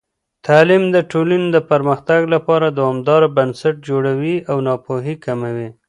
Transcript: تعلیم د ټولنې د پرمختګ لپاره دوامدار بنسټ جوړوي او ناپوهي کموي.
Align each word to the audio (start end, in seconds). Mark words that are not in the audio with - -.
تعلیم 0.45 0.83
د 0.95 0.97
ټولنې 1.11 1.47
د 1.55 1.57
پرمختګ 1.71 2.21
لپاره 2.33 2.67
دوامدار 2.77 3.21
بنسټ 3.35 3.75
جوړوي 3.89 4.35
او 4.49 4.57
ناپوهي 4.67 5.15
کموي. 5.25 5.67